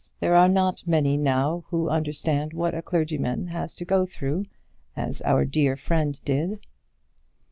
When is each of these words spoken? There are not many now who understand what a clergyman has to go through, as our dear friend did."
There 0.19 0.33
are 0.35 0.49
not 0.49 0.87
many 0.87 1.15
now 1.15 1.65
who 1.67 1.87
understand 1.87 2.53
what 2.53 2.73
a 2.73 2.81
clergyman 2.81 3.45
has 3.49 3.75
to 3.75 3.85
go 3.85 4.07
through, 4.07 4.47
as 4.97 5.21
our 5.21 5.45
dear 5.45 5.77
friend 5.77 6.19
did." 6.25 6.59